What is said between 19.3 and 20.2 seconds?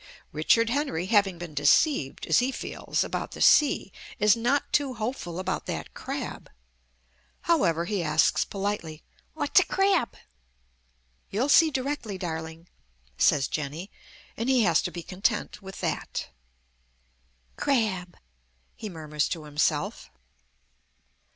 himself.